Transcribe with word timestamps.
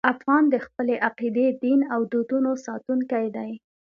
افغان 0.13 0.43
د 0.49 0.55
خپلې 0.65 0.95
عقیدې، 1.07 1.47
دین 1.63 1.79
او 1.93 1.99
دودونو 2.11 2.51
ساتونکی 2.65 3.25
دی. 3.35 3.51